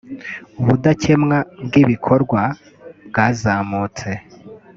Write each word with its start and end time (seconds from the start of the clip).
ubudakemwa 0.59 1.37
bw’ibikorwa 1.65 2.41
bwazamutse 3.09 4.09